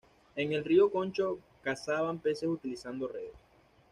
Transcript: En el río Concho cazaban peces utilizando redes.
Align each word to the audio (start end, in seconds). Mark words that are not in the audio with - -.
En 0.35 0.51
el 0.51 0.65
río 0.65 0.89
Concho 0.89 1.37
cazaban 1.61 2.17
peces 2.17 2.49
utilizando 2.49 3.07
redes. 3.07 3.33